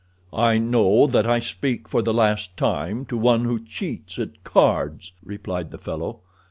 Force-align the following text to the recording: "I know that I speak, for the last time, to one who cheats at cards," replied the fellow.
"I 0.33 0.57
know 0.57 1.05
that 1.05 1.27
I 1.27 1.37
speak, 1.37 1.87
for 1.87 2.01
the 2.01 2.11
last 2.11 2.57
time, 2.57 3.05
to 3.05 3.15
one 3.15 3.45
who 3.45 3.63
cheats 3.63 4.17
at 4.17 4.43
cards," 4.43 5.11
replied 5.23 5.69
the 5.69 5.77
fellow. 5.77 6.21